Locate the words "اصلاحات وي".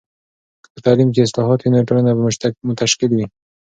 1.25-1.69